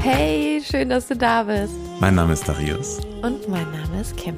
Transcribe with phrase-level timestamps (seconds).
[0.00, 1.72] Hey, schön, dass du da bist.
[1.98, 2.98] Mein Name ist Darius.
[3.22, 4.36] Und mein Name ist Kim.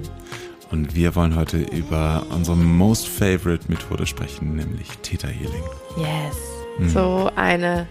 [0.71, 5.65] Und wir wollen heute über unsere most favorite Methode sprechen, nämlich Theta Healing.
[5.97, 6.37] Yes.
[6.79, 6.89] Mhm.
[6.89, 7.89] So eine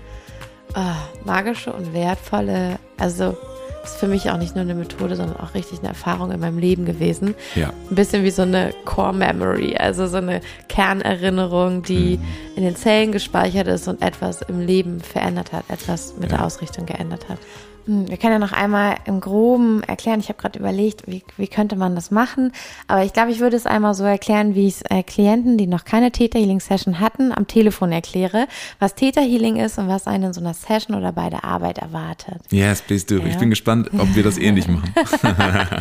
[0.76, 3.38] oh, magische und wertvolle, also
[3.86, 6.58] ist für mich auch nicht nur eine Methode, sondern auch richtig eine Erfahrung in meinem
[6.58, 7.35] Leben gewesen.
[7.56, 7.72] Ja.
[7.90, 12.58] Ein bisschen wie so eine Core Memory, also so eine Kernerinnerung, die mhm.
[12.58, 16.38] in den Zellen gespeichert ist und etwas im Leben verändert hat, etwas mit ja.
[16.38, 17.39] der Ausrichtung geändert hat.
[17.85, 20.20] Hm, wir können ja noch einmal im Groben erklären.
[20.20, 22.52] Ich habe gerade überlegt, wie, wie könnte man das machen.
[22.88, 25.67] Aber ich glaube, ich würde es einmal so erklären, wie ich es äh, Klienten, die
[25.67, 28.48] noch keine Theta Healing Session hatten, am Telefon erkläre,
[28.80, 31.77] was Theta Healing ist und was einen in so einer Session oder bei der Arbeit
[31.77, 32.41] erwartet.
[32.49, 33.17] Yes, please do.
[33.17, 33.27] Ja.
[33.27, 34.94] Ich bin gespannt, ob wir das ähnlich machen.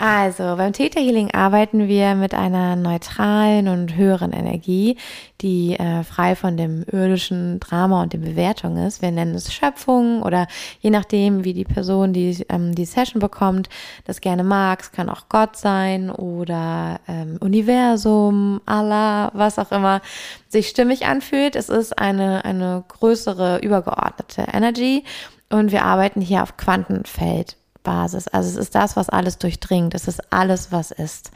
[0.00, 4.96] Also, beim Theta Healing arbeiten wir mit einer neutralen und höheren Energie,
[5.40, 9.02] die äh, frei von dem irdischen Drama und den Bewertungen ist.
[9.02, 10.46] Wir nennen es Schöpfung oder
[10.78, 13.68] je nachdem, wie die Person, die ähm, die Session bekommt,
[14.04, 14.82] das gerne mag.
[14.82, 20.00] Es kann auch Gott sein oder ähm, Universum, Allah, was auch immer
[20.48, 21.56] sich stimmig anfühlt.
[21.56, 25.02] Es ist eine, eine größere, übergeordnete Energy
[25.50, 27.56] und wir arbeiten hier auf Quantenfeld.
[27.88, 28.28] Basis.
[28.28, 29.94] Also es ist das, was alles durchdringt.
[29.94, 31.30] Es ist alles, was ist.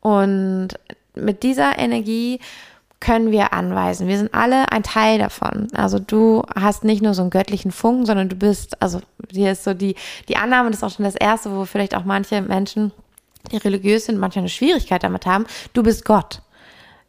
[0.00, 0.68] Und
[1.16, 2.38] mit dieser Energie
[3.00, 4.06] können wir anweisen.
[4.06, 5.66] Wir sind alle ein Teil davon.
[5.74, 9.00] Also du hast nicht nur so einen göttlichen Funken, sondern du bist, also
[9.32, 9.96] hier ist so die,
[10.28, 12.92] die Annahme, das ist auch schon das erste, wo vielleicht auch manche Menschen,
[13.50, 15.44] die religiös sind, manchmal eine Schwierigkeit damit haben.
[15.72, 16.40] Du bist Gott.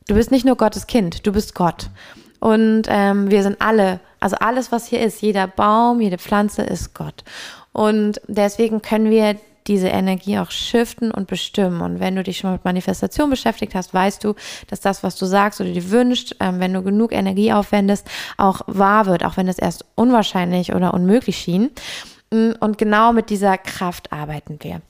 [0.08, 1.92] Du bist nicht nur Gottes Kind, du bist Gott.
[2.40, 6.94] Und ähm, wir sind alle, also alles, was hier ist, jeder Baum, jede Pflanze ist
[6.94, 7.24] Gott.
[7.74, 9.36] Und deswegen können wir
[9.68, 11.82] diese Energie auch shiften und bestimmen.
[11.82, 14.36] Und wenn du dich schon mit Manifestation beschäftigt hast, weißt du,
[14.68, 18.62] dass das, was du sagst oder dir wünschst, ähm, wenn du genug Energie aufwendest, auch
[18.68, 21.70] wahr wird, auch wenn es erst unwahrscheinlich oder unmöglich schien.
[22.32, 24.82] Mm, und genau mit dieser Kraft arbeiten wir.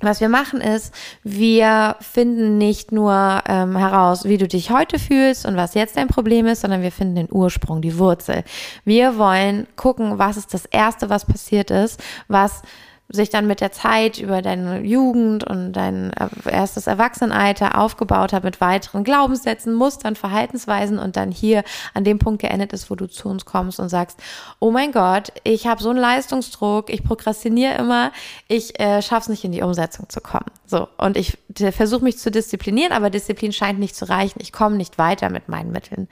[0.00, 5.46] Was wir machen ist, wir finden nicht nur ähm, heraus, wie du dich heute fühlst
[5.46, 8.44] und was jetzt dein Problem ist, sondern wir finden den Ursprung, die Wurzel.
[8.84, 12.60] Wir wollen gucken, was ist das Erste, was passiert ist, was
[13.08, 16.12] sich dann mit der Zeit über deine Jugend und dein
[16.44, 21.62] erstes Erwachsenenalter aufgebaut hat mit weiteren Glaubenssätzen, Mustern, Verhaltensweisen und dann hier
[21.94, 24.18] an dem Punkt geendet ist, wo du zu uns kommst und sagst,
[24.58, 28.12] oh mein Gott, ich habe so einen Leistungsdruck, ich prokrastiniere immer,
[28.48, 30.50] ich äh, schaffe es nicht in die Umsetzung zu kommen.
[30.66, 31.38] So, und ich
[31.70, 34.40] versuche mich zu disziplinieren, aber Disziplin scheint nicht zu reichen.
[34.42, 36.08] Ich komme nicht weiter mit meinen Mitteln.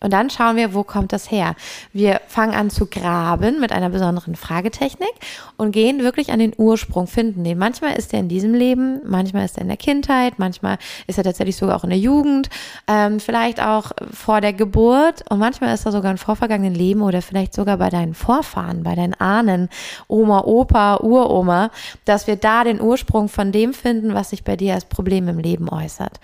[0.00, 1.56] Und dann schauen wir, wo kommt das her?
[1.94, 5.12] Wir fangen an zu graben mit einer besonderen Fragetechnik
[5.56, 7.56] und gehen wirklich an den Ursprung, finden den.
[7.56, 10.76] Manchmal ist er in diesem Leben, manchmal ist er in der Kindheit, manchmal
[11.06, 12.50] ist er tatsächlich sogar auch in der Jugend,
[12.86, 17.22] ähm, vielleicht auch vor der Geburt und manchmal ist er sogar in vorvergangenen Leben oder
[17.22, 19.70] vielleicht sogar bei deinen Vorfahren, bei deinen Ahnen,
[20.06, 21.70] Oma, Opa, Uroma,
[22.04, 25.38] dass wir da den Ursprung von dem finden, was sich bei dir als Problem im
[25.38, 26.20] Leben äußert.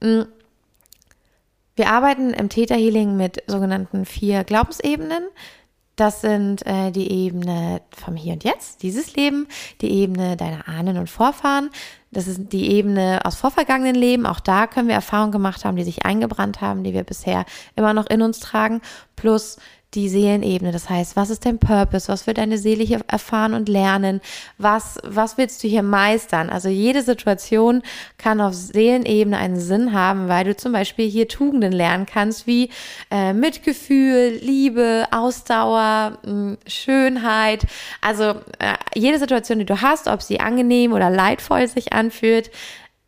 [0.00, 0.22] Mm.
[1.76, 5.24] Wir arbeiten im Theta Healing mit sogenannten vier Glaubensebenen.
[5.94, 9.46] Das sind äh, die Ebene vom Hier und Jetzt, dieses Leben,
[9.80, 11.70] die Ebene deiner Ahnen und Vorfahren,
[12.10, 14.24] das ist die Ebene aus vorvergangenen Leben.
[14.24, 17.44] Auch da können wir Erfahrungen gemacht haben, die sich eingebrannt haben, die wir bisher
[17.76, 18.80] immer noch in uns tragen,
[19.14, 19.58] plus
[19.94, 20.70] die Seelenebene.
[20.70, 22.08] Das heißt, was ist dein Purpose?
[22.08, 24.20] Was will deine Seele hier erfahren und lernen?
[24.58, 26.50] Was, was willst du hier meistern?
[26.50, 27.82] Also jede Situation
[28.18, 32.70] kann auf Seelenebene einen Sinn haben, weil du zum Beispiel hier Tugenden lernen kannst, wie
[33.10, 37.66] äh, Mitgefühl, Liebe, Ausdauer, mh, hm, Schönheit.
[38.02, 42.50] Also äh, jede Situation, die du hast, ob sie angenehm oder leidvoll sich anfühlt,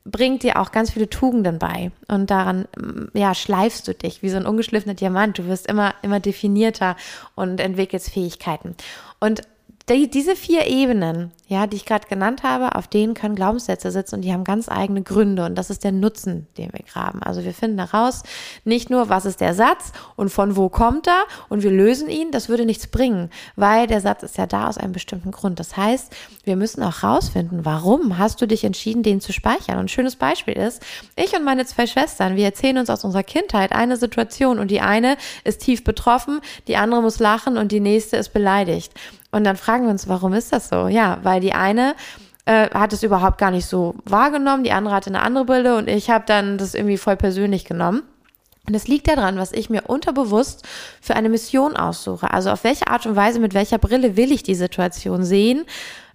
[0.04, 2.66] bringt dir auch ganz viele Tugenden bei und daran
[3.12, 5.38] ja schleifst du dich wie so ein ungeschliffener Diamant.
[5.38, 6.96] Du wirst immer immer definierter
[7.34, 8.74] und entwickelst Fähigkeiten.
[9.20, 9.42] Und
[9.88, 14.14] die, diese vier Ebenen, ja, die ich gerade genannt habe, auf denen können Glaubenssätze sitzen
[14.14, 17.24] und die haben ganz eigene Gründe und das ist der Nutzen, den wir graben.
[17.24, 18.22] Also wir finden heraus,
[18.64, 22.30] nicht nur, was ist der Satz und von wo kommt er und wir lösen ihn,
[22.30, 25.58] das würde nichts bringen, weil der Satz ist ja da aus einem bestimmten Grund.
[25.58, 26.14] Das heißt,
[26.44, 29.78] wir müssen auch rausfinden, warum hast du dich entschieden, den zu speichern.
[29.78, 30.80] Und ein schönes Beispiel ist,
[31.16, 34.82] ich und meine zwei Schwestern, wir erzählen uns aus unserer Kindheit eine Situation und die
[34.82, 38.92] eine ist tief betroffen, die andere muss lachen und die nächste ist beleidigt.
[39.32, 40.88] Und dann fragen wir uns, warum ist das so?
[40.88, 41.94] Ja, weil die eine
[42.46, 45.88] äh, hat es überhaupt gar nicht so wahrgenommen, die andere hatte eine andere Brille und
[45.88, 48.02] ich habe dann das irgendwie voll persönlich genommen.
[48.66, 50.66] Und es liegt daran, was ich mir unterbewusst
[51.00, 52.30] für eine Mission aussuche.
[52.30, 55.64] Also auf welche Art und Weise, mit welcher Brille will ich die Situation sehen?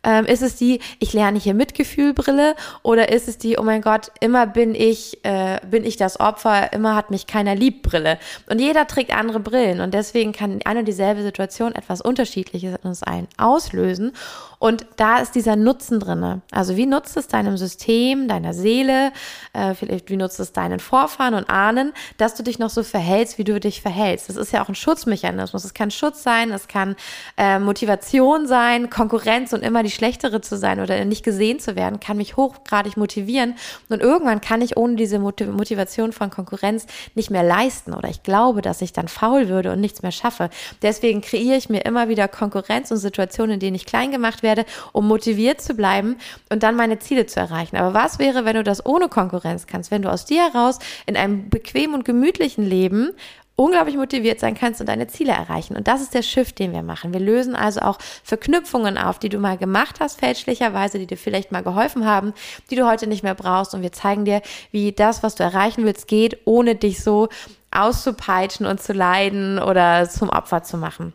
[0.06, 4.12] Ähm, ist es die, ich lerne hier Mitgefühlbrille oder ist es die, oh mein Gott,
[4.22, 8.20] immer bin ich, äh, bin ich das Opfer, immer hat mich keiner lieb Brille.
[8.48, 12.88] Und jeder trägt andere Brillen und deswegen kann eine und dieselbe Situation etwas Unterschiedliches in
[12.88, 14.14] uns allen auslösen.
[14.60, 16.42] Und da ist dieser Nutzen drinne.
[16.52, 19.12] Also wie nutzt es deinem System, deiner Seele,
[19.54, 23.38] äh, vielleicht wie nutzt es deinen Vorfahren und Ahnen, dass du dich noch so verhältst,
[23.38, 24.30] wie du dich verhältst.
[24.30, 25.64] Das ist ja auch ein Schutzmechanismus.
[25.66, 26.96] Es kann Schutz sein, es kann
[27.38, 32.00] äh, Motivation sein, Konkurrenz und immer die schlechtere zu sein oder nicht gesehen zu werden,
[32.00, 33.56] kann mich hochgradig motivieren.
[33.90, 38.62] Und irgendwann kann ich ohne diese Motivation von Konkurrenz nicht mehr leisten oder ich glaube,
[38.62, 40.50] dass ich dann faul würde und nichts mehr schaffe.
[40.82, 44.66] Deswegen kreiere ich mir immer wieder Konkurrenz und Situationen, in denen ich klein gemacht werde,
[44.92, 46.18] um motiviert zu bleiben
[46.50, 47.78] und dann meine Ziele zu erreichen.
[47.78, 51.18] Aber was wäre, wenn du das ohne Konkurrenz kannst, wenn du aus dir heraus in
[51.18, 53.12] einem bequemen und gemütlichen Leben
[53.56, 55.76] unglaublich motiviert sein kannst und deine Ziele erreichen.
[55.76, 57.14] Und das ist der Shift, den wir machen.
[57.14, 61.52] Wir lösen also auch Verknüpfungen auf, die du mal gemacht hast, fälschlicherweise, die dir vielleicht
[61.52, 62.34] mal geholfen haben,
[62.70, 63.74] die du heute nicht mehr brauchst.
[63.74, 64.42] Und wir zeigen dir,
[64.72, 67.30] wie das, was du erreichen willst, geht, ohne dich so
[67.72, 71.14] auszupeitschen und zu leiden oder zum Opfer zu machen.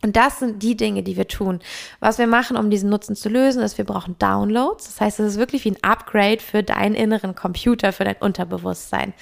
[0.00, 1.58] Und das sind die Dinge, die wir tun.
[1.98, 4.84] Was wir machen, um diesen Nutzen zu lösen, ist, wir brauchen Downloads.
[4.84, 9.12] Das heißt, es ist wirklich wie ein Upgrade für deinen inneren Computer, für dein Unterbewusstsein.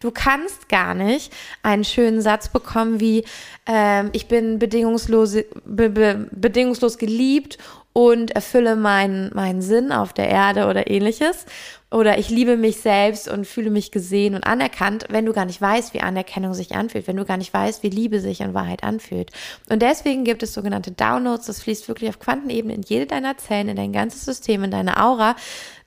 [0.00, 3.24] Du kannst gar nicht einen schönen Satz bekommen wie,
[3.64, 7.56] ähm, ich bin bedingungslos, be, be, bedingungslos geliebt
[7.96, 11.46] und erfülle meinen, meinen Sinn auf der Erde oder ähnliches.
[11.90, 15.62] Oder ich liebe mich selbst und fühle mich gesehen und anerkannt, wenn du gar nicht
[15.62, 18.84] weißt, wie Anerkennung sich anfühlt, wenn du gar nicht weißt, wie Liebe sich in Wahrheit
[18.84, 19.30] anfühlt.
[19.70, 23.70] Und deswegen gibt es sogenannte Downloads, das fließt wirklich auf Quantenebene in jede deiner Zellen,
[23.70, 25.34] in dein ganzes System, in deine Aura,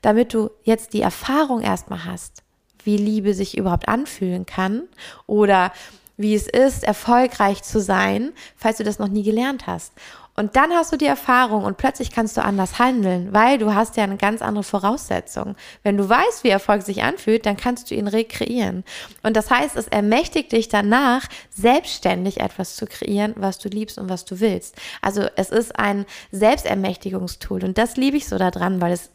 [0.02, 2.42] damit du jetzt die Erfahrung erstmal hast,
[2.84, 4.82] wie Liebe sich überhaupt anfühlen kann
[5.28, 5.72] oder
[6.18, 9.94] wie es ist, erfolgreich zu sein, falls du das noch nie gelernt hast.
[10.40, 13.98] Und dann hast du die Erfahrung und plötzlich kannst du anders handeln, weil du hast
[13.98, 15.58] ja eine ganz andere Voraussetzung.
[15.84, 18.86] Wenn du weißt, wie Erfolg sich anfühlt, dann kannst du ihn rekreieren.
[19.22, 24.08] Und das heißt, es ermächtigt dich danach, selbstständig etwas zu kreieren, was du liebst und
[24.08, 24.78] was du willst.
[25.02, 29.10] Also es ist ein Selbstermächtigungstool und das liebe ich so daran, weil es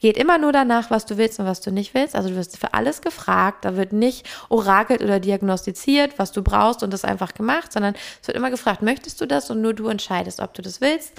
[0.00, 2.14] geht immer nur danach, was du willst und was du nicht willst.
[2.14, 3.64] Also du wirst für alles gefragt.
[3.64, 8.28] Da wird nicht orakelt oder diagnostiziert, was du brauchst und das einfach gemacht, sondern es
[8.28, 9.50] wird immer gefragt, möchtest du das?
[9.50, 11.12] Und nur du entscheidest, ob du das willst.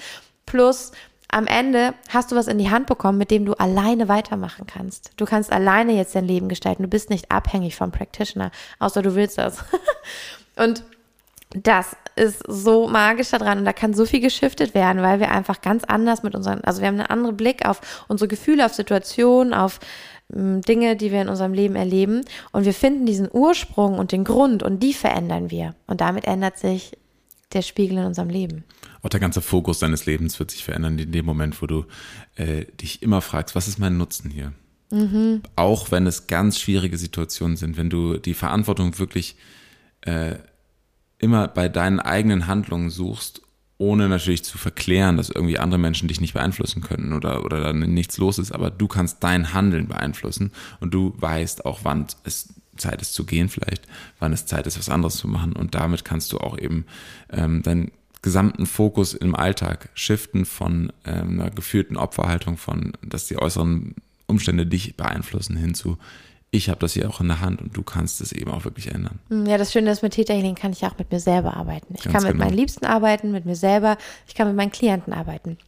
[0.46, 0.92] Plus
[1.28, 5.10] am Ende hast du was in die Hand bekommen, mit dem du alleine weitermachen kannst.
[5.16, 6.84] Du kannst alleine jetzt dein Leben gestalten.
[6.84, 9.64] Du bist nicht abhängig vom Practitioner, außer du willst das.
[10.56, 10.84] und
[11.54, 15.60] das ist so magisch daran und da kann so viel geschiftet werden, weil wir einfach
[15.60, 19.54] ganz anders mit unseren, also wir haben einen anderen Blick auf unsere Gefühle, auf Situationen,
[19.54, 19.80] auf
[20.32, 22.22] ähm, Dinge, die wir in unserem Leben erleben
[22.52, 26.58] und wir finden diesen Ursprung und den Grund und die verändern wir und damit ändert
[26.58, 26.92] sich
[27.52, 28.64] der Spiegel in unserem Leben.
[29.02, 31.84] Auch der ganze Fokus deines Lebens wird sich verändern in dem Moment, wo du
[32.36, 34.52] äh, dich immer fragst, was ist mein Nutzen hier?
[34.90, 35.42] Mhm.
[35.56, 39.36] Auch wenn es ganz schwierige Situationen sind, wenn du die Verantwortung wirklich
[40.02, 40.36] äh,
[41.24, 43.40] immer bei deinen eigenen Handlungen suchst,
[43.78, 47.80] ohne natürlich zu verklären, dass irgendwie andere Menschen dich nicht beeinflussen können oder, oder dann
[47.80, 52.54] nichts los ist, aber du kannst dein Handeln beeinflussen und du weißt auch, wann es
[52.76, 53.86] Zeit ist zu gehen vielleicht,
[54.18, 56.84] wann es Zeit ist, was anderes zu machen und damit kannst du auch eben
[57.32, 57.90] ähm, deinen
[58.22, 63.94] gesamten Fokus im Alltag shiften von ähm, einer geführten Opferhaltung, von, dass die äußeren
[64.26, 65.98] Umstände dich beeinflussen, hin zu,
[66.54, 68.88] ich habe das hier auch in der Hand und du kannst es eben auch wirklich
[68.88, 69.18] ändern.
[69.28, 71.94] Hm, ja, das Schöne ist, mit Täterhealing kann ich auch mit mir selber arbeiten.
[71.96, 72.44] Ich Ganz kann mit genau.
[72.44, 73.96] meinen Liebsten arbeiten, mit mir selber,
[74.28, 75.58] ich kann mit meinen Klienten arbeiten.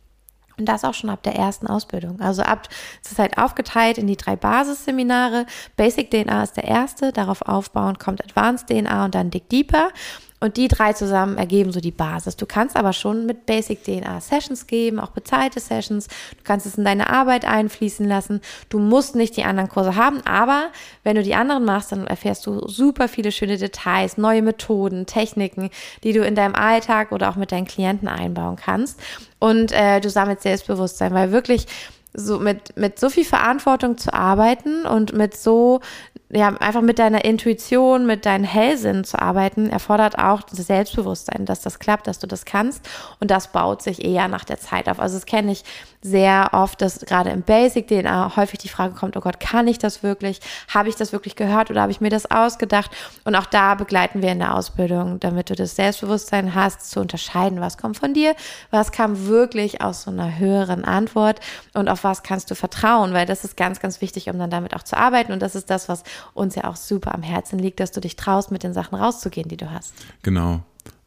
[0.58, 2.20] Und das auch schon ab der ersten Ausbildung.
[2.20, 2.68] Also ab,
[3.04, 5.44] es ist halt aufgeteilt in die drei Basisseminare.
[5.76, 9.90] Basic DNA ist der erste, darauf aufbauend kommt Advanced DNA und dann Dig Deeper.
[10.38, 12.36] Und die drei zusammen ergeben so die Basis.
[12.36, 16.08] Du kannst aber schon mit Basic DNA Sessions geben, auch bezahlte Sessions.
[16.08, 18.42] Du kannst es in deine Arbeit einfließen lassen.
[18.68, 20.68] Du musst nicht die anderen Kurse haben, aber
[21.04, 25.70] wenn du die anderen machst, dann erfährst du super viele schöne Details, neue Methoden, Techniken,
[26.04, 29.00] die du in deinem Alltag oder auch mit deinen Klienten einbauen kannst.
[29.38, 31.66] Und äh, du sammelst Selbstbewusstsein, weil wirklich
[32.12, 35.80] so mit, mit so viel Verantwortung zu arbeiten und mit so
[36.28, 41.60] ja, einfach mit deiner Intuition, mit deinem Hellsinn zu arbeiten, erfordert auch das Selbstbewusstsein, dass
[41.60, 42.88] das klappt, dass du das kannst.
[43.20, 44.98] Und das baut sich eher nach der Zeit auf.
[44.98, 45.62] Also das kenne ich
[46.02, 49.78] sehr oft, dass gerade im Basic DNA häufig die Frage kommt, oh Gott, kann ich
[49.78, 50.40] das wirklich?
[50.72, 52.90] Habe ich das wirklich gehört oder habe ich mir das ausgedacht?
[53.24, 57.60] Und auch da begleiten wir in der Ausbildung, damit du das Selbstbewusstsein hast, zu unterscheiden,
[57.60, 58.34] was kommt von dir,
[58.70, 61.40] was kam wirklich aus so einer höheren Antwort
[61.74, 64.74] und auf was kannst du vertrauen, weil das ist ganz, ganz wichtig, um dann damit
[64.74, 65.32] auch zu arbeiten.
[65.32, 66.02] Und das ist das, was
[66.34, 69.48] uns ja auch super am Herzen liegt, dass du dich traust, mit den Sachen rauszugehen,
[69.48, 69.94] die du hast.
[70.22, 70.62] Genau.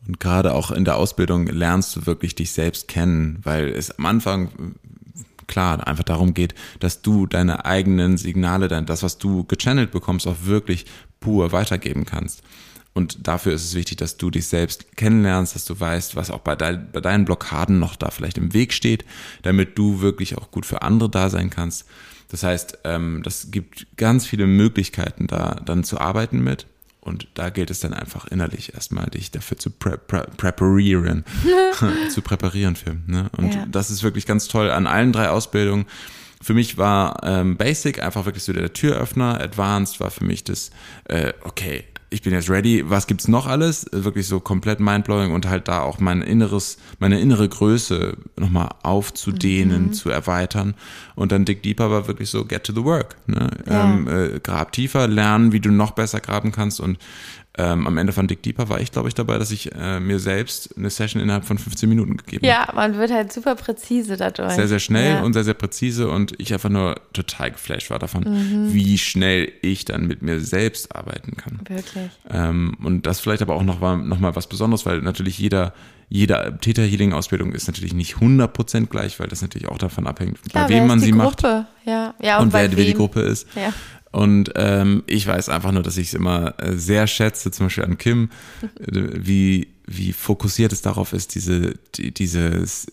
[0.07, 4.05] Und gerade auch in der Ausbildung lernst du wirklich dich selbst kennen, weil es am
[4.05, 4.75] Anfang
[5.47, 10.37] klar einfach darum geht, dass du deine eigenen Signale, das, was du gechannelt bekommst, auch
[10.43, 10.85] wirklich
[11.19, 12.43] pur weitergeben kannst.
[12.93, 16.39] Und dafür ist es wichtig, dass du dich selbst kennenlernst, dass du weißt, was auch
[16.39, 19.05] bei, dein, bei deinen Blockaden noch da vielleicht im Weg steht,
[19.43, 21.85] damit du wirklich auch gut für andere da sein kannst.
[22.29, 26.67] Das heißt, ähm, das gibt ganz viele Möglichkeiten, da dann zu arbeiten mit.
[27.01, 31.23] Und da gilt es dann einfach innerlich erstmal, dich dafür zu prä prä präparieren,
[32.09, 32.95] zu präparieren für.
[33.07, 33.29] Ne?
[33.37, 33.65] Und ja.
[33.65, 35.85] das ist wirklich ganz toll an allen drei Ausbildungen.
[36.41, 39.41] Für mich war ähm, Basic einfach wirklich so der Türöffner.
[39.41, 40.71] Advanced war für mich das,
[41.05, 43.85] äh, okay, ich bin jetzt ready, was gibt's noch alles?
[43.91, 49.87] Wirklich so komplett mindblowing und halt da auch mein inneres, meine innere Größe nochmal aufzudehnen,
[49.87, 49.93] mhm.
[49.93, 50.73] zu erweitern.
[51.15, 53.15] Und dann Dig Deeper war wirklich so, get to the work.
[53.27, 53.49] Ne?
[53.67, 53.85] Ja.
[53.85, 56.97] Ähm, äh, grab tiefer, lernen, wie du noch besser graben kannst und
[57.59, 60.19] ähm, am Ende von Dick Deeper war ich, glaube ich, dabei, dass ich äh, mir
[60.19, 62.67] selbst eine Session innerhalb von 15 Minuten gegeben habe.
[62.67, 64.53] Ja, man wird halt super präzise dadurch.
[64.53, 65.21] Sehr, sehr schnell ja.
[65.23, 68.73] und sehr, sehr präzise und ich einfach nur total geflasht war davon, mhm.
[68.73, 71.59] wie schnell ich dann mit mir selbst arbeiten kann.
[71.67, 72.09] Wirklich.
[72.29, 75.73] Ähm, und das vielleicht aber auch noch, war, noch mal was Besonderes, weil natürlich jeder
[76.11, 80.39] jede Theta Healing Ausbildung ist natürlich nicht 100% gleich, weil das natürlich auch davon abhängt,
[80.49, 81.23] Klar, bei wem man sie Gruppe?
[81.23, 81.85] macht.
[81.85, 82.15] Ja.
[82.19, 83.47] Ja, und, und wer, wer die Gruppe ist.
[83.55, 83.71] Ja.
[84.11, 87.83] Und ähm, ich weiß einfach nur, dass ich es immer äh, sehr schätze, zum Beispiel
[87.83, 88.29] an Kim,
[88.87, 92.87] wie, wie fokussiert es darauf ist, diese, die, dieses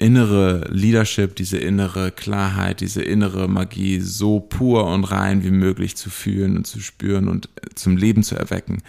[0.00, 6.08] innere Leadership, diese innere Klarheit, diese innere Magie so pur und rein wie möglich zu
[6.08, 8.82] fühlen und zu spüren und äh, zum Leben zu erwecken.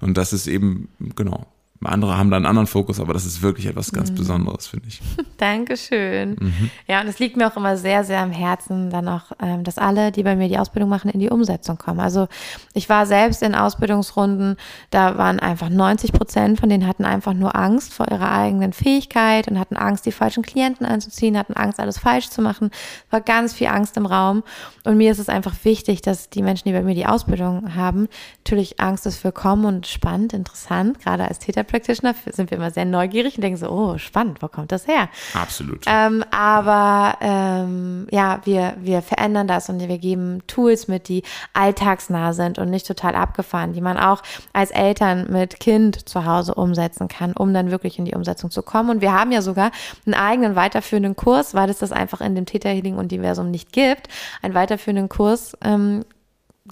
[0.00, 1.46] Und das ist eben, genau,
[1.86, 4.16] andere haben da einen anderen Fokus, aber das ist wirklich etwas ganz mhm.
[4.16, 5.00] Besonderes, finde ich.
[5.36, 6.36] Dankeschön.
[6.40, 6.70] Mhm.
[6.86, 9.78] Ja, und es liegt mir auch immer sehr, sehr am Herzen, dann auch, ähm, dass
[9.78, 12.00] alle, die bei mir die Ausbildung machen, in die Umsetzung kommen.
[12.00, 12.28] Also
[12.72, 14.56] ich war selbst in Ausbildungsrunden,
[14.90, 19.48] da waren einfach 90 Prozent von denen hatten einfach nur Angst vor ihrer eigenen Fähigkeit
[19.48, 22.70] und hatten Angst, die falschen Klienten anzuziehen, hatten Angst, alles falsch zu machen.
[23.10, 24.42] War ganz viel Angst im Raum.
[24.84, 28.08] Und mir ist es einfach wichtig, dass die Menschen, die bei mir die Ausbildung haben,
[28.44, 32.84] natürlich Angst ist willkommen und spannend, interessant, gerade als Täter Practitioner sind wir immer sehr
[32.84, 35.08] neugierig und denken so, oh, spannend, wo kommt das her?
[35.32, 35.84] Absolut.
[35.86, 41.22] Ähm, aber ähm, ja, wir, wir verändern das und wir geben Tools mit, die
[41.54, 46.54] alltagsnah sind und nicht total abgefahren, die man auch als Eltern mit Kind zu Hause
[46.54, 48.90] umsetzen kann, um dann wirklich in die Umsetzung zu kommen.
[48.90, 49.70] Und wir haben ja sogar
[50.04, 54.08] einen eigenen weiterführenden Kurs, weil es das einfach in dem Theta Healing Universum nicht gibt,
[54.42, 56.04] einen weiterführenden Kurs ähm,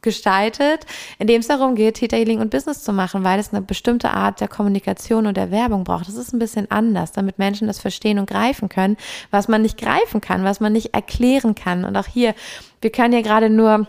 [0.02, 0.86] gestaltet,
[1.18, 4.10] in dem es darum geht, Theta Healing und Business zu machen, weil es eine bestimmte
[4.10, 6.06] Art der Kommunikation und der Werbung braucht.
[6.06, 8.96] Das ist ein bisschen anders, damit Menschen das verstehen und greifen können,
[9.30, 11.84] was man nicht greifen kann, was man nicht erklären kann.
[11.84, 12.34] Und auch hier,
[12.80, 13.88] wir können ja gerade nur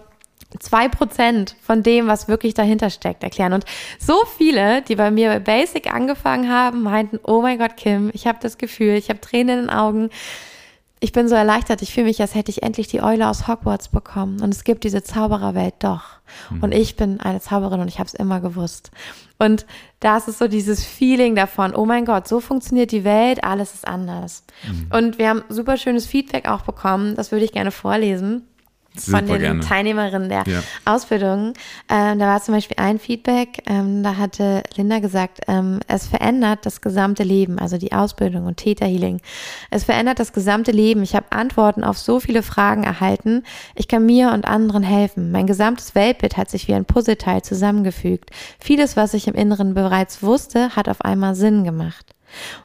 [0.60, 3.54] zwei Prozent von dem, was wirklich dahinter steckt, erklären.
[3.54, 3.66] Und
[4.00, 8.28] so viele, die bei mir bei Basic angefangen haben, meinten, oh mein Gott, Kim, ich
[8.28, 10.10] habe das Gefühl, ich habe Tränen in den Augen,
[11.04, 11.82] ich bin so erleichtert.
[11.82, 14.40] Ich fühle mich, als hätte ich endlich die Eule aus Hogwarts bekommen.
[14.42, 16.04] Und es gibt diese Zaubererwelt doch.
[16.52, 16.64] Mhm.
[16.64, 18.92] Und ich bin eine Zauberin und ich habe es immer gewusst.
[19.40, 19.66] Und
[20.00, 23.74] da ist es so dieses Feeling davon, oh mein Gott, so funktioniert die Welt, alles
[23.74, 24.44] ist anders.
[24.68, 24.90] Mhm.
[24.96, 27.16] Und wir haben super schönes Feedback auch bekommen.
[27.16, 28.48] Das würde ich gerne vorlesen.
[28.96, 29.60] Super von den gerne.
[29.62, 30.62] Teilnehmerinnen der ja.
[30.84, 31.54] Ausbildung.
[31.90, 36.66] Ähm, da war zum Beispiel ein Feedback, ähm, da hatte Linda gesagt, ähm, es verändert
[36.66, 39.22] das gesamte Leben, also die Ausbildung und Theta Healing.
[39.70, 41.04] Es verändert das gesamte Leben.
[41.04, 43.44] Ich habe Antworten auf so viele Fragen erhalten.
[43.76, 45.32] Ich kann mir und anderen helfen.
[45.32, 48.32] Mein gesamtes Weltbild hat sich wie ein Puzzleteil zusammengefügt.
[48.60, 52.14] Vieles, was ich im Inneren bereits wusste, hat auf einmal Sinn gemacht.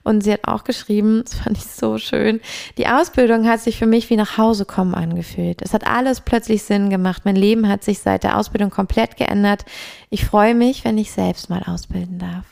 [0.03, 2.41] Und sie hat auch geschrieben, das fand ich so schön,
[2.79, 5.63] die Ausbildung hat sich für mich wie nach Hause kommen angefühlt.
[5.63, 7.23] Es hat alles plötzlich Sinn gemacht.
[7.25, 9.65] Mein Leben hat sich seit der Ausbildung komplett geändert.
[10.11, 12.45] Ich freue mich, wenn ich selbst mal ausbilden darf.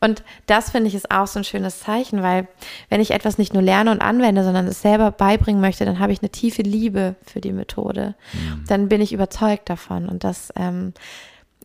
[0.00, 2.48] Und das finde ich ist auch so ein schönes Zeichen, weil
[2.88, 6.12] wenn ich etwas nicht nur lerne und anwende, sondern es selber beibringen möchte, dann habe
[6.12, 8.14] ich eine tiefe Liebe für die Methode.
[8.32, 8.64] Mhm.
[8.68, 10.08] Dann bin ich überzeugt davon.
[10.08, 10.92] Und das ähm,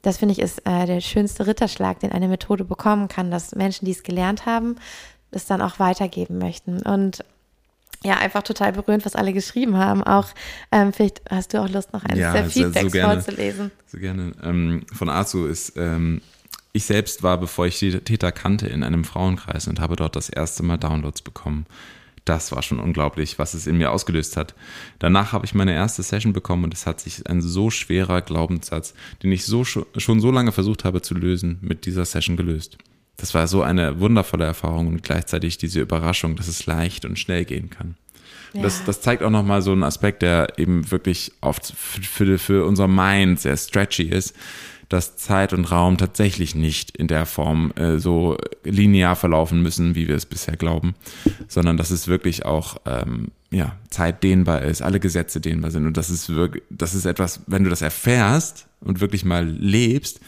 [0.02, 3.86] das finde ich ist äh, der schönste Ritterschlag, den eine Methode bekommen kann, dass Menschen,
[3.86, 4.76] die es gelernt haben,
[5.32, 6.82] es dann auch weitergeben möchten.
[6.82, 7.24] Und
[8.04, 10.04] ja, einfach total berührend, was alle geschrieben haben.
[10.04, 10.28] Auch
[10.72, 13.72] ähm, vielleicht hast du auch Lust, noch eines ja, der Feedbacks so gerne, vorzulesen.
[13.86, 14.32] So gerne.
[14.44, 16.22] Ähm, von Azu ist, ähm,
[16.74, 20.30] ich selbst war, bevor ich die Täter kannte, in einem Frauenkreis und habe dort das
[20.30, 21.68] erste Mal Downloads bekommen
[22.26, 24.54] das war schon unglaublich, was es in mir ausgelöst hat.
[25.00, 28.94] Danach habe ich meine erste Session bekommen und es hat sich ein so schwerer Glaubenssatz,
[29.24, 32.78] den ich so, schon so lange versucht habe zu lösen, mit dieser Session gelöst.
[33.18, 37.46] Das war so eine wundervolle Erfahrung und gleichzeitig diese Überraschung, dass es leicht und schnell
[37.46, 37.96] gehen kann.
[38.54, 38.64] Ja.
[38.64, 42.66] Das, das zeigt auch nochmal so einen Aspekt, der eben wirklich oft für, für, für
[42.66, 44.36] unser Mind sehr stretchy ist,
[44.92, 50.08] dass Zeit und Raum tatsächlich nicht in der Form äh, so linear verlaufen müssen, wie
[50.08, 50.96] wir es bisher glauben,
[51.48, 55.86] sondern dass es wirklich auch ähm, ja, Zeit dehnbar ist, alle Gesetze dehnbar sind.
[55.88, 60.20] Und das ist wirklich, das ist etwas, wenn du das erfährst und wirklich mal lebst,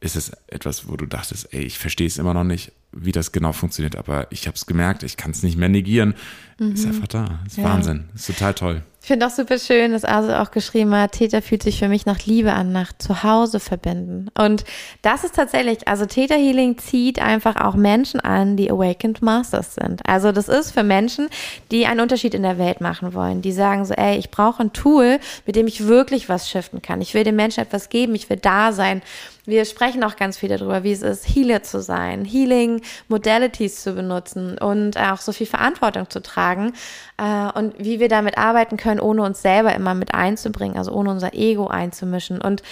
[0.00, 3.32] ist es etwas, wo du dachtest, ey, ich verstehe es immer noch nicht, wie das
[3.32, 6.14] genau funktioniert, aber ich habe es gemerkt, ich kann es nicht mehr negieren.
[6.58, 6.72] Mhm.
[6.72, 7.40] Ist einfach da.
[7.46, 7.64] Ist ja.
[7.64, 8.08] Wahnsinn.
[8.14, 8.82] Ist total toll.
[9.00, 12.04] Ich finde auch super schön, dass Ase auch geschrieben hat, Täter fühlt sich für mich
[12.04, 14.28] nach Liebe an, nach Zuhause verbinden.
[14.36, 14.64] Und
[15.00, 20.06] das ist tatsächlich, also Täter Healing zieht einfach auch Menschen an, die Awakened Masters sind.
[20.06, 21.30] Also das ist für Menschen,
[21.70, 24.74] die einen Unterschied in der Welt machen wollen, die sagen so, ey, ich brauche ein
[24.74, 27.00] Tool, mit dem ich wirklich was shiften kann.
[27.00, 29.00] Ich will den Menschen etwas geben, ich will da sein.
[29.46, 33.94] Wir sprechen auch ganz viel darüber, wie es ist, Healer zu sein, Healing Modalities zu
[33.94, 39.00] benutzen und auch so viel Verantwortung zu tragen äh, und wie wir damit arbeiten können,
[39.00, 42.40] ohne uns selber immer mit einzubringen, also ohne unser Ego einzumischen.
[42.40, 42.62] Und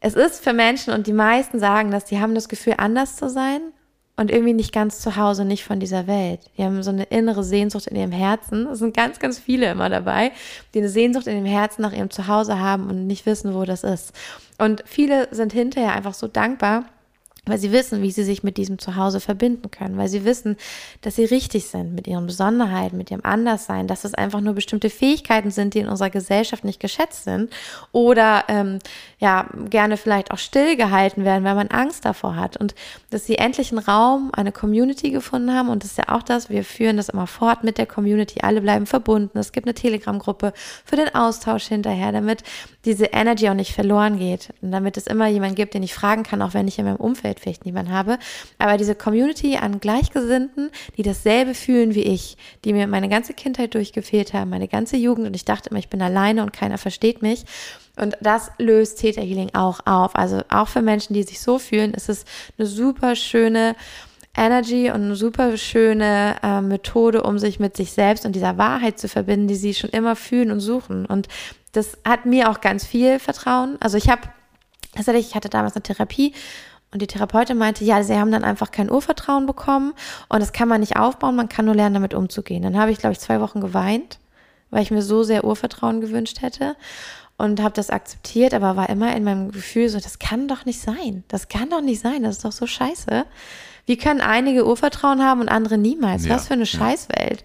[0.00, 3.28] es ist für Menschen, und die meisten sagen das, die haben das Gefühl, anders zu
[3.30, 3.60] sein
[4.16, 6.40] und irgendwie nicht ganz zu Hause, nicht von dieser Welt.
[6.56, 8.66] Die haben so eine innere Sehnsucht in ihrem Herzen.
[8.68, 10.32] Es sind ganz, ganz viele immer dabei,
[10.72, 13.82] die eine Sehnsucht in dem Herzen nach ihrem Zuhause haben und nicht wissen, wo das
[13.82, 14.12] ist.
[14.58, 16.84] Und viele sind hinterher einfach so dankbar,
[17.46, 20.56] weil sie wissen, wie sie sich mit diesem Zuhause verbinden können, weil sie wissen,
[21.02, 24.90] dass sie richtig sind mit ihren Besonderheiten, mit ihrem Anderssein, dass es einfach nur bestimmte
[24.90, 27.52] Fähigkeiten sind, die in unserer Gesellschaft nicht geschätzt sind
[27.92, 28.78] oder ähm,
[29.18, 32.56] ja gerne vielleicht auch stillgehalten werden, weil man Angst davor hat.
[32.56, 32.74] Und
[33.10, 35.68] dass sie endlich einen Raum, eine Community gefunden haben.
[35.68, 38.60] Und das ist ja auch das, wir führen das immer fort mit der Community, alle
[38.60, 40.52] bleiben verbunden, es gibt eine Telegram-Gruppe
[40.84, 42.42] für den Austausch hinterher, damit
[42.84, 44.50] diese Energy auch nicht verloren geht.
[44.62, 46.96] Und damit es immer jemand gibt, den ich fragen kann, auch wenn ich in meinem
[46.96, 48.18] Umfeld vielleicht niemanden habe.
[48.58, 53.74] Aber diese Community an Gleichgesinnten, die dasselbe fühlen wie ich, die mir meine ganze Kindheit
[53.74, 57.22] durchgefehlt haben, meine ganze Jugend und ich dachte immer, ich bin alleine und keiner versteht
[57.22, 57.44] mich.
[57.96, 60.16] Und das löst Theta Healing auch auf.
[60.16, 62.24] Also auch für Menschen, die sich so fühlen, ist es
[62.58, 63.76] eine super schöne
[64.36, 68.98] Energy und eine super schöne äh, Methode, um sich mit sich selbst und dieser Wahrheit
[68.98, 71.06] zu verbinden, die sie schon immer fühlen und suchen.
[71.06, 71.28] Und
[71.72, 73.76] das hat mir auch ganz viel Vertrauen.
[73.80, 74.22] Also ich habe,
[74.94, 76.34] tatsächlich, ich hatte damals eine Therapie
[76.94, 79.94] und die Therapeutin meinte, ja, sie haben dann einfach kein Urvertrauen bekommen
[80.28, 82.62] und das kann man nicht aufbauen, man kann nur lernen, damit umzugehen.
[82.62, 84.20] Dann habe ich, glaube ich, zwei Wochen geweint,
[84.70, 86.76] weil ich mir so sehr Urvertrauen gewünscht hätte
[87.36, 90.80] und habe das akzeptiert, aber war immer in meinem Gefühl so, das kann doch nicht
[90.80, 91.24] sein.
[91.26, 93.26] Das kann doch nicht sein, das ist doch so scheiße.
[93.86, 96.24] Wie können einige Urvertrauen haben und andere niemals?
[96.24, 97.42] Ja, Was für eine Scheißwelt.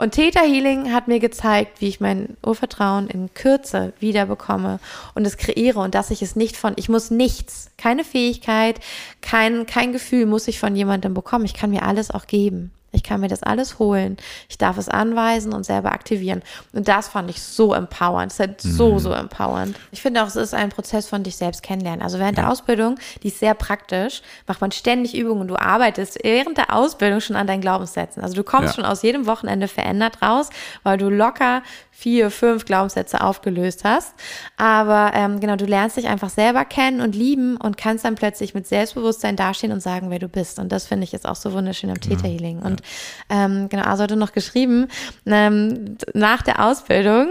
[0.00, 4.78] Und Theta Healing hat mir gezeigt, wie ich mein Urvertrauen in Kürze wiederbekomme
[5.16, 8.78] und es kreiere und dass ich es nicht von, ich muss nichts, keine Fähigkeit,
[9.22, 11.44] kein, kein Gefühl muss ich von jemandem bekommen.
[11.46, 12.70] Ich kann mir alles auch geben.
[12.98, 14.16] Ich kann mir das alles holen.
[14.48, 16.42] Ich darf es anweisen und selber aktivieren.
[16.72, 18.32] Und das fand ich so empowernd.
[18.32, 18.98] Das ist halt so, mhm.
[18.98, 19.76] so empowernd.
[19.92, 22.02] Ich finde auch, es ist ein Prozess von dich selbst kennenlernen.
[22.02, 22.42] Also während ja.
[22.42, 25.46] der Ausbildung, die ist sehr praktisch, macht man ständig Übungen.
[25.46, 28.20] Du arbeitest während der Ausbildung schon an deinen Glaubenssätzen.
[28.20, 28.74] Also du kommst ja.
[28.74, 30.50] schon aus jedem Wochenende verändert raus,
[30.82, 31.62] weil du locker
[31.98, 34.14] vier, fünf Glaubenssätze aufgelöst hast.
[34.56, 38.54] Aber ähm, genau, du lernst dich einfach selber kennen und lieben und kannst dann plötzlich
[38.54, 40.60] mit Selbstbewusstsein dastehen und sagen, wer du bist.
[40.60, 42.22] Und das finde ich jetzt auch so wunderschön am genau.
[42.22, 42.60] Healing.
[42.60, 42.82] Und
[43.28, 44.86] ähm, genau, also hatte noch geschrieben,
[45.26, 47.30] ähm, nach der Ausbildung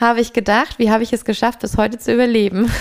[0.00, 2.72] habe ich gedacht, wie habe ich es geschafft, bis heute zu überleben?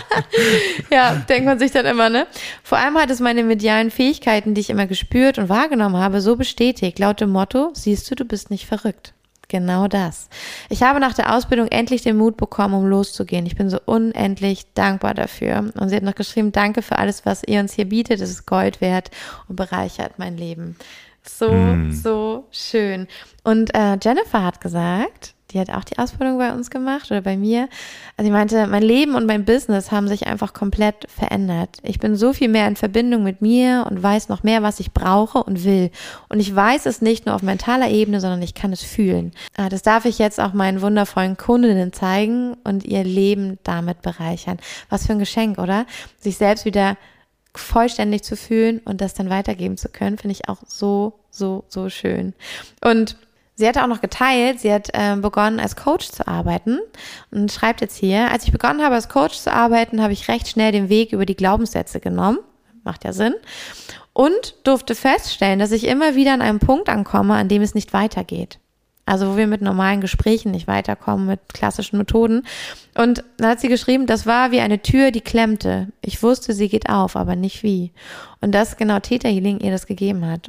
[0.90, 2.26] ja, denkt man sich dann immer, ne?
[2.62, 6.36] Vor allem hat es meine medialen Fähigkeiten, die ich immer gespürt und wahrgenommen habe, so
[6.36, 9.12] bestätigt, laut dem Motto, siehst du, du bist nicht verrückt.
[9.48, 10.28] Genau das.
[10.68, 13.46] Ich habe nach der Ausbildung endlich den Mut bekommen, um loszugehen.
[13.46, 15.70] Ich bin so unendlich dankbar dafür.
[15.78, 18.20] Und sie hat noch geschrieben, danke für alles, was ihr uns hier bietet.
[18.20, 19.10] Es ist Gold wert
[19.48, 20.76] und bereichert mein Leben.
[21.22, 21.92] So, mm.
[21.92, 23.06] so schön.
[23.44, 27.36] Und äh, Jennifer hat gesagt, die hat auch die Ausbildung bei uns gemacht oder bei
[27.36, 27.68] mir.
[28.16, 31.78] Also sie meinte, mein Leben und mein Business haben sich einfach komplett verändert.
[31.82, 34.92] Ich bin so viel mehr in Verbindung mit mir und weiß noch mehr, was ich
[34.92, 35.90] brauche und will.
[36.28, 39.32] Und ich weiß es nicht nur auf mentaler Ebene, sondern ich kann es fühlen.
[39.56, 44.58] Ah, das darf ich jetzt auch meinen wundervollen Kundinnen zeigen und ihr Leben damit bereichern.
[44.90, 45.86] Was für ein Geschenk, oder?
[46.20, 46.98] Sich selbst wieder
[47.54, 51.88] vollständig zu fühlen und das dann weitergeben zu können, finde ich auch so, so, so
[51.88, 52.34] schön.
[52.84, 53.16] Und
[53.58, 56.78] Sie hat auch noch geteilt, sie hat äh, begonnen als Coach zu arbeiten
[57.30, 60.46] und schreibt jetzt hier, als ich begonnen habe als Coach zu arbeiten, habe ich recht
[60.46, 62.38] schnell den Weg über die Glaubenssätze genommen,
[62.84, 63.34] macht ja Sinn,
[64.12, 67.94] und durfte feststellen, dass ich immer wieder an einem Punkt ankomme, an dem es nicht
[67.94, 68.58] weitergeht.
[69.06, 72.44] Also wo wir mit normalen Gesprächen nicht weiterkommen, mit klassischen Methoden.
[72.94, 75.88] Und dann hat sie geschrieben, das war wie eine Tür, die klemmte.
[76.02, 77.92] Ich wusste, sie geht auf, aber nicht wie.
[78.40, 80.48] Und das genau Theta Healing ihr das gegeben hat.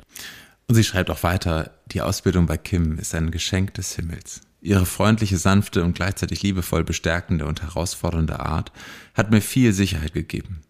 [0.68, 4.42] Und sie schreibt auch weiter, die Ausbildung bei Kim ist ein Geschenk des Himmels.
[4.62, 8.72] Ihre freundliche, sanfte und gleichzeitig liebevoll bestärkende und herausfordernde Art
[9.14, 10.62] hat mir viel Sicherheit gegeben.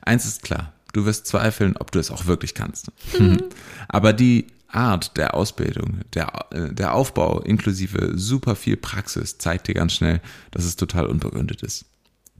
[0.00, 2.90] Eins ist klar, du wirst zweifeln, ob du es auch wirklich kannst.
[3.18, 3.42] Mhm.
[3.88, 9.74] Aber die Art der Ausbildung, der, äh, der Aufbau inklusive super viel Praxis zeigt dir
[9.74, 10.20] ganz schnell,
[10.50, 11.84] dass es total unbegründet ist.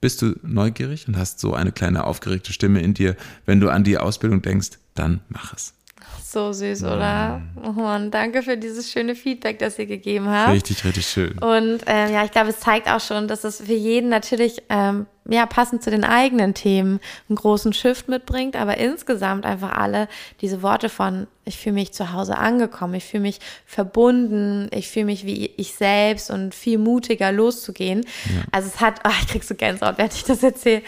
[0.00, 3.84] Bist du neugierig und hast so eine kleine aufgeregte Stimme in dir, wenn du an
[3.84, 5.74] die Ausbildung denkst, dann mach es.
[6.34, 7.42] So süß, oder?
[7.62, 10.52] Oh Mann, danke für dieses schöne Feedback, das ihr gegeben habt.
[10.52, 11.38] Richtig, richtig schön.
[11.38, 15.06] Und ähm, ja, ich glaube, es zeigt auch schon, dass es für jeden natürlich ähm,
[15.28, 20.08] ja passend zu den eigenen Themen einen großen Shift mitbringt, aber insgesamt einfach alle
[20.40, 25.06] diese Worte von ich fühle mich zu Hause angekommen, ich fühle mich verbunden, ich fühle
[25.06, 28.00] mich wie ich selbst und viel mutiger loszugehen.
[28.24, 28.42] Ja.
[28.50, 30.82] Also es hat, oh, ich krieg so Gänsehaut, wenn ich das erzähle.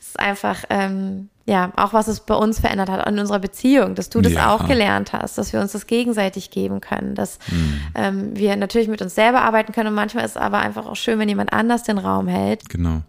[0.00, 3.94] Es ist einfach ähm, ja, auch was es bei uns verändert hat in unserer Beziehung,
[3.94, 4.54] dass du das ja.
[4.54, 7.80] auch gelernt hast, dass wir uns das gegenseitig geben können, dass mhm.
[7.94, 10.96] ähm, wir natürlich mit uns selber arbeiten können und manchmal ist es aber einfach auch
[10.96, 12.68] schön, wenn jemand anders den Raum hält.
[12.68, 13.02] Genau.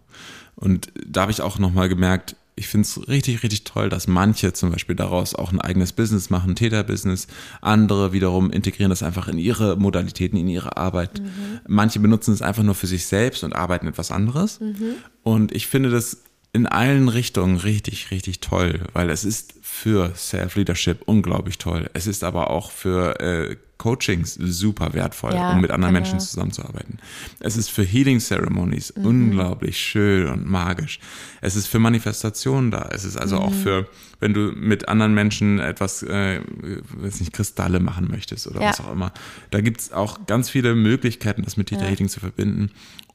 [0.55, 4.53] Und da habe ich auch nochmal gemerkt, ich finde es richtig, richtig toll, dass manche
[4.53, 7.27] zum Beispiel daraus auch ein eigenes Business machen, Täterbusiness.
[7.61, 11.19] Andere wiederum integrieren das einfach in ihre Modalitäten, in ihre Arbeit.
[11.19, 11.61] Mhm.
[11.67, 14.59] Manche benutzen es einfach nur für sich selbst und arbeiten etwas anderes.
[14.59, 14.95] Mhm.
[15.23, 16.17] Und ich finde das
[16.53, 21.89] in allen Richtungen richtig, richtig toll, weil es ist für Self-Leadership unglaublich toll.
[21.93, 26.05] Es ist aber auch für äh, Coachings super wertvoll, ja, um mit anderen genau.
[26.05, 26.99] Menschen zusammenzuarbeiten.
[27.39, 29.05] Es ist für Healing Ceremonies mhm.
[29.05, 30.99] unglaublich schön und magisch.
[31.41, 32.87] Es ist für Manifestationen da.
[32.93, 33.41] Es ist also mhm.
[33.41, 33.87] auch für,
[34.19, 36.39] wenn du mit anderen Menschen etwas, äh,
[36.97, 38.69] weiß nicht, Kristalle machen möchtest oder ja.
[38.69, 39.11] was auch immer.
[39.49, 42.69] Da gibt's auch ganz viele Möglichkeiten, das mit Theta Healing zu verbinden.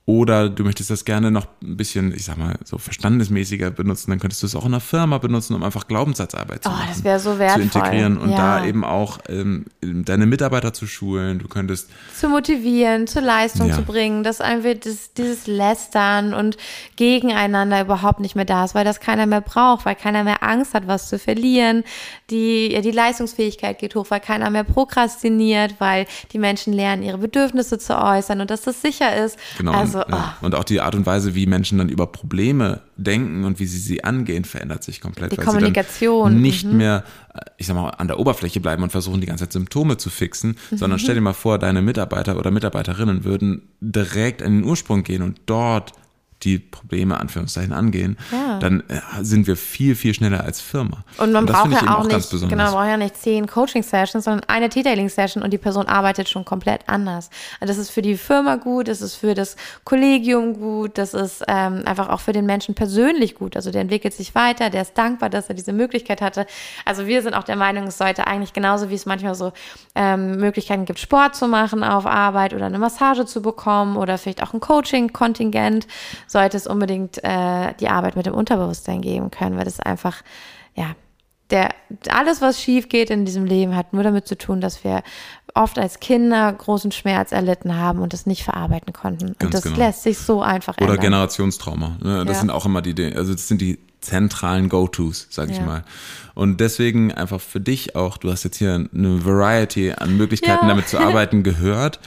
[0.08, 4.18] Oder du möchtest das gerne noch ein bisschen, ich sag mal, so verstandesmäßiger benutzen, dann
[4.18, 6.86] könntest du es auch in einer Firma benutzen, um einfach Glaubenssatzarbeit zu oh, machen.
[6.88, 7.68] Das wäre so wertvoll.
[7.68, 8.60] Zu integrieren und ja.
[8.60, 11.40] da eben auch ähm, deine Mitarbeiter zu schulen.
[11.40, 11.90] Du könntest.
[12.18, 13.74] Zu motivieren, zur Leistung ja.
[13.74, 16.56] zu bringen, dass einfach das, dieses Lästern und
[16.96, 20.72] gegeneinander überhaupt nicht mehr da ist, weil das keiner mehr braucht, weil keiner mehr Angst
[20.72, 21.84] hat, was zu verlieren.
[22.30, 27.18] Die, ja, die Leistungsfähigkeit geht hoch, weil keiner mehr prokrastiniert, weil die Menschen lernen, ihre
[27.18, 29.38] Bedürfnisse zu äußern und dass das sicher ist.
[29.58, 29.72] Genau.
[29.72, 30.36] Also, also, ja.
[30.40, 30.46] oh.
[30.46, 33.78] Und auch die Art und Weise, wie Menschen dann über Probleme denken und wie sie
[33.78, 35.32] sie angehen, verändert sich komplett.
[35.32, 36.40] Die Kommunikation.
[36.40, 36.76] nicht mhm.
[36.76, 39.96] mehr, äh, ich sag mal, an der Oberfläche bleiben und versuchen, die ganze Zeit Symptome
[39.96, 40.76] zu fixen, mhm.
[40.76, 45.22] sondern stell dir mal vor, deine Mitarbeiter oder Mitarbeiterinnen würden direkt an den Ursprung gehen
[45.22, 45.92] und dort
[46.42, 48.58] die Probleme Anführungszeichen angehen, ja.
[48.58, 51.04] dann äh, sind wir viel, viel schneller als Firma.
[51.18, 54.24] Und man und braucht ja auch, auch nicht, genau, man braucht ja nicht zehn Coaching-Sessions,
[54.24, 57.30] sondern eine Detailing-Session und die Person arbeitet schon komplett anders.
[57.60, 61.82] Das ist für die Firma gut, das ist für das Kollegium gut, das ist ähm,
[61.84, 63.56] einfach auch für den Menschen persönlich gut.
[63.56, 66.46] Also der entwickelt sich weiter, der ist dankbar, dass er diese Möglichkeit hatte.
[66.84, 69.52] Also wir sind auch der Meinung, es sollte eigentlich genauso wie es manchmal so
[69.96, 74.42] ähm, Möglichkeiten gibt, Sport zu machen auf Arbeit oder eine Massage zu bekommen oder vielleicht
[74.42, 75.88] auch ein Coaching-Kontingent
[76.28, 80.22] sollte es unbedingt äh, die Arbeit mit dem Unterbewusstsein geben können, weil das einfach,
[80.74, 80.94] ja,
[81.50, 81.70] der,
[82.10, 85.02] alles, was schief geht in diesem Leben, hat nur damit zu tun, dass wir
[85.54, 89.34] oft als Kinder großen Schmerz erlitten haben und das nicht verarbeiten konnten.
[89.38, 89.78] Ganz und das genau.
[89.78, 91.00] lässt sich so einfach Oder ändern.
[91.00, 91.96] Generationstrauma.
[92.02, 92.24] Ne?
[92.26, 92.40] Das ja.
[92.40, 95.64] sind auch immer die, also das sind die zentralen Go-Tos, sag ich ja.
[95.64, 95.84] mal.
[96.34, 100.68] Und deswegen einfach für dich auch, du hast jetzt hier eine Variety an Möglichkeiten ja.
[100.68, 101.98] damit zu arbeiten gehört.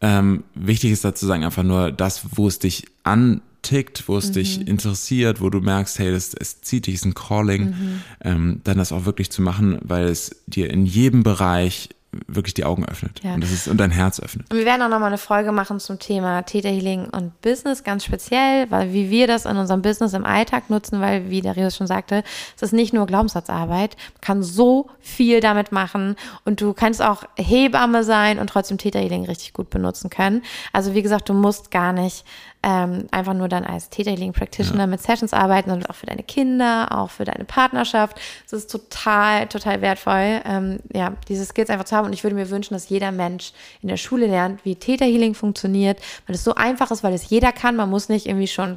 [0.00, 4.28] Ähm, wichtig ist dazu sagen einfach nur das, wo es dich an tickt, wo es
[4.28, 4.32] mhm.
[4.34, 8.02] dich interessiert, wo du merkst, hey, das, es zieht dich, ist ein Calling, mhm.
[8.22, 11.90] ähm, dann das auch wirklich zu machen, weil es dir in jedem Bereich
[12.26, 13.34] wirklich die Augen öffnet ja.
[13.34, 14.50] und, das ist, und dein Herz öffnet.
[14.50, 18.04] Und wir werden auch nochmal eine Folge machen zum Thema Theta Healing und Business, ganz
[18.04, 21.86] speziell, weil wie wir das in unserem Business im Alltag nutzen, weil, wie Darius schon
[21.86, 22.24] sagte,
[22.56, 27.24] es ist nicht nur Glaubenssatzarbeit, man kann so viel damit machen und du kannst auch
[27.36, 30.42] Hebamme sein und trotzdem Theta Healing richtig gut benutzen können.
[30.72, 32.24] Also wie gesagt, du musst gar nicht
[32.68, 34.86] ähm, einfach nur dann als Theta Healing Practitioner ja.
[34.86, 38.20] mit Sessions arbeiten, sondern auch für deine Kinder, auch für deine Partnerschaft.
[38.44, 42.06] Es ist total, total wertvoll, ähm, ja, diese Skills einfach zu haben.
[42.06, 45.32] Und ich würde mir wünschen, dass jeder Mensch in der Schule lernt, wie Theta Healing
[45.32, 47.74] funktioniert, weil es so einfach ist, weil es jeder kann.
[47.74, 48.76] Man muss nicht irgendwie schon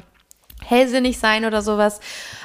[0.62, 2.00] hellsinnig sein oder sowas.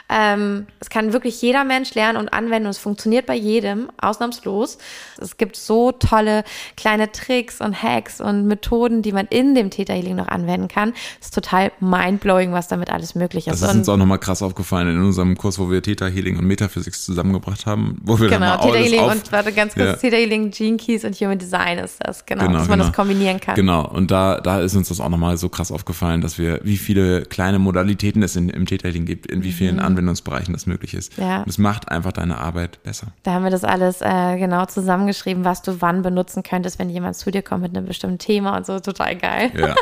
[0.10, 4.77] Ähm, es kann wirklich jeder Mensch lernen und anwenden und es funktioniert bei jedem, ausnahmslos.
[5.19, 6.45] Es gibt so tolle
[6.77, 10.93] kleine Tricks und Hacks und Methoden, die man in dem Theta Healing noch anwenden kann.
[11.19, 13.62] Es ist total mindblowing, was damit alles möglich ist.
[13.62, 16.45] Das ist uns auch nochmal krass aufgefallen in unserem Kurs, wo wir Theta Healing und
[16.45, 19.93] Metaphysics zusammengebracht haben, wo wir genau, Theta Healing und warte ganz kurz, ja.
[19.95, 22.89] Theta Healing, Gene Keys und Human Design ist das, genau, genau dass man genau.
[22.89, 23.56] das kombinieren kann.
[23.56, 26.77] Genau, und da, da ist uns das auch nochmal so krass aufgefallen, dass wir, wie
[26.77, 29.82] viele kleine Modalitäten Modalitäten es in, im Detailing gibt, in wie vielen mhm.
[29.82, 31.17] Anwendungsbereichen das möglich ist.
[31.17, 31.39] Ja.
[31.39, 33.08] Und es macht einfach deine Arbeit besser.
[33.24, 37.15] Da haben wir das alles äh, genau zusammengeschrieben, was du wann benutzen könntest, wenn jemand
[37.15, 38.80] zu dir kommt mit einem bestimmten Thema und so.
[38.80, 39.52] Total geil.
[39.58, 39.76] Ja.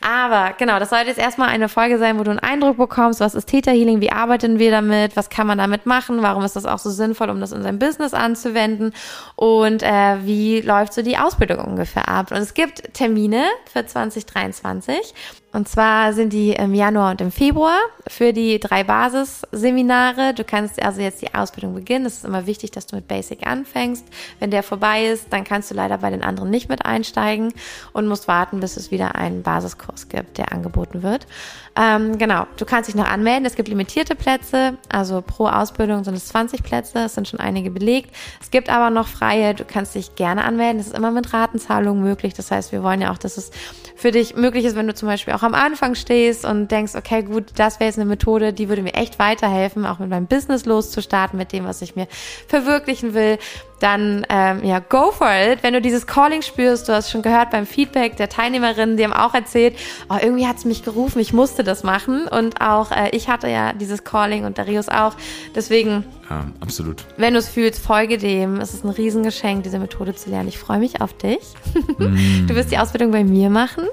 [0.00, 3.34] Aber genau, das sollte jetzt erstmal eine Folge sein, wo du einen Eindruck bekommst, was
[3.34, 6.66] ist Theta Healing, wie arbeiten wir damit, was kann man damit machen, warum ist das
[6.66, 8.92] auch so sinnvoll, um das in seinem Business anzuwenden
[9.36, 12.30] und äh, wie läuft so die Ausbildung ungefähr ab.
[12.30, 15.14] Und es gibt Termine für 2023
[15.54, 20.34] und zwar sind die im Januar und im Februar für die drei Basisseminare.
[20.34, 22.06] Du kannst also jetzt die Ausbildung beginnen.
[22.06, 24.04] Es ist immer wichtig, dass du mit Basic anfängst.
[24.40, 27.52] Wenn der vorbei ist, dann kannst du leider bei den anderen nicht mit einsteigen
[27.92, 31.28] und musst warten, bis es wieder einen Basiskurs gibt, der angeboten wird.
[31.76, 33.46] Ähm, genau, du kannst dich noch anmelden.
[33.46, 37.04] Es gibt limitierte Plätze, also pro Ausbildung sind es 20 Plätze.
[37.04, 38.10] Es sind schon einige belegt.
[38.40, 39.54] Es gibt aber noch freie.
[39.54, 40.80] Du kannst dich gerne anmelden.
[40.80, 42.34] Es ist immer mit Ratenzahlung möglich.
[42.34, 43.52] Das heißt, wir wollen ja auch, dass es
[43.94, 47.22] für dich möglich ist, wenn du zum Beispiel auch am Anfang stehst und denkst, okay,
[47.22, 50.64] gut, das wäre jetzt eine Methode, die würde mir echt weiterhelfen, auch mit meinem Business
[50.64, 52.06] loszustarten, mit dem, was ich mir
[52.48, 53.38] verwirklichen will,
[53.84, 55.62] dann ähm, ja, go for it.
[55.62, 59.12] Wenn du dieses Calling spürst, du hast schon gehört beim Feedback der Teilnehmerinnen, die haben
[59.12, 59.76] auch erzählt,
[60.08, 62.26] oh, irgendwie hat es mich gerufen, ich musste das machen.
[62.26, 65.14] Und auch äh, ich hatte ja dieses Calling und Darius auch.
[65.54, 67.04] Deswegen, ja, absolut.
[67.18, 68.58] Wenn du es fühlst, folge dem.
[68.58, 70.48] Es ist ein Riesengeschenk, diese Methode zu lernen.
[70.48, 71.40] Ich freue mich auf dich.
[71.98, 72.48] Mm.
[72.48, 73.84] Du wirst die Ausbildung bei mir machen.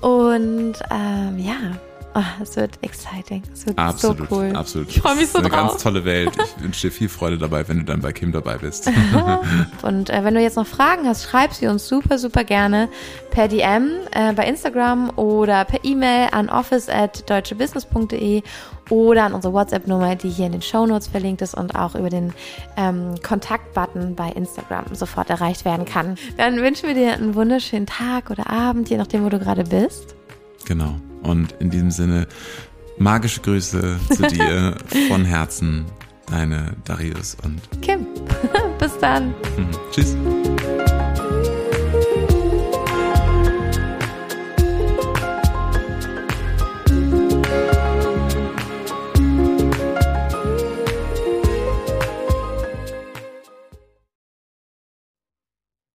[0.00, 1.78] Und ähm, ja,
[2.16, 3.42] Oh, es wird exciting.
[3.52, 4.52] Es wird absolut, so cool.
[4.54, 4.88] Absolut.
[4.88, 5.58] Ich freue mich so eine drauf.
[5.58, 6.30] Eine ganz tolle Welt.
[6.36, 8.88] Ich wünsche dir viel Freude dabei, wenn du dann bei Kim dabei bist.
[9.82, 12.88] und äh, wenn du jetzt noch Fragen hast, schreib sie uns super, super gerne
[13.30, 18.42] per DM äh, bei Instagram oder per E-Mail an office at deutschebusiness.de
[18.90, 22.10] oder an unsere WhatsApp-Nummer, die hier in den Show Notes verlinkt ist und auch über
[22.10, 22.32] den
[22.76, 26.16] ähm, Kontakt-Button bei Instagram sofort erreicht werden kann.
[26.36, 30.14] Dann wünschen wir dir einen wunderschönen Tag oder Abend, je nachdem, wo du gerade bist.
[30.64, 30.94] Genau.
[31.24, 32.26] Und in diesem Sinne,
[32.98, 34.76] magische Grüße zu dir
[35.08, 35.86] von Herzen,
[36.30, 38.06] deine Darius und Kim.
[38.78, 39.34] Bis dann.
[39.92, 40.16] Tschüss.